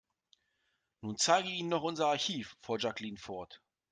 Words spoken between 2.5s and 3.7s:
fuhr Jacqueline fort.